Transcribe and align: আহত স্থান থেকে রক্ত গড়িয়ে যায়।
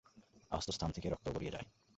আহত 0.51 0.67
স্থান 0.69 0.89
থেকে 0.91 1.07
রক্ত 1.09 1.27
গড়িয়ে 1.35 1.53
যায়। 1.55 1.67